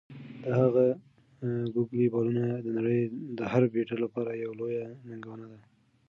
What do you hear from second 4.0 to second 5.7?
لپاره یوه لویه ننګونه ده.